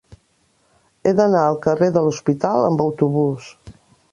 He 1.09 1.13
d'anar 1.19 1.43
al 1.49 1.59
carrer 1.67 1.91
de 1.99 2.03
l'Hospital 2.07 2.67
amb 2.71 2.85
autobús. 2.87 3.53